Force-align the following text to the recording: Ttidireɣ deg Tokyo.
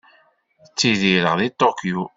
Ttidireɣ 0.69 1.35
deg 1.39 1.51
Tokyo. 1.59 2.01